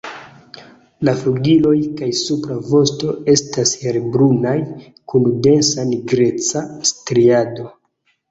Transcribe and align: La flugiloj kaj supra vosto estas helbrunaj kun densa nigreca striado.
La 1.07 1.13
flugiloj 1.17 1.73
kaj 1.99 2.07
supra 2.19 2.55
vosto 2.69 3.13
estas 3.35 3.75
helbrunaj 3.83 4.55
kun 5.13 5.29
densa 5.49 5.87
nigreca 5.93 6.63
striado. 6.93 7.69